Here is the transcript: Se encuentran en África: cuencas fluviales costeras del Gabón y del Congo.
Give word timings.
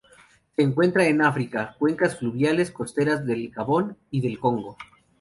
Se 0.55 0.63
encuentran 0.63 1.05
en 1.05 1.21
África: 1.21 1.75
cuencas 1.77 2.17
fluviales 2.17 2.71
costeras 2.71 3.23
del 3.23 3.51
Gabón 3.51 3.97
y 4.09 4.19
del 4.21 4.39
Congo. 4.39 4.75